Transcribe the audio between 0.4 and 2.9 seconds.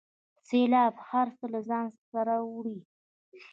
سیلاب هر څه له ځانه سره وړي.